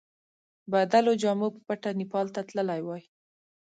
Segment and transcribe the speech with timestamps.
[0.71, 3.03] بدلو جامو په پټه نیپال ته تللی وای.